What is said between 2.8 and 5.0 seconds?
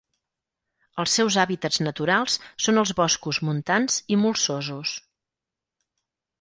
els boscos montans i molsosos.